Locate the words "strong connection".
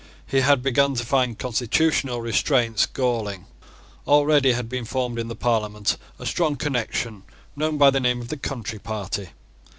6.25-7.21